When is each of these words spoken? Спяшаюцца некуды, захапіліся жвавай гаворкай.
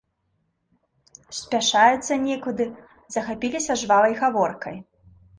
Спяшаюцца 1.39 2.17
некуды, 2.27 2.67
захапіліся 3.15 3.75
жвавай 3.83 4.13
гаворкай. 4.23 4.75